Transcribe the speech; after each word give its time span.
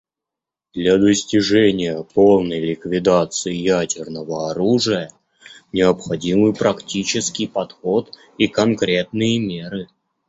Для 0.73 0.97
достижения 0.97 2.01
полной 2.03 2.59
ликвидации 2.59 3.53
ядерного 3.53 4.49
оружия 4.49 5.11
необходимы 5.71 6.53
практический 6.55 7.45
подход 7.45 8.15
и 8.39 8.47
конкретные 8.47 9.37
меры. 9.37 9.89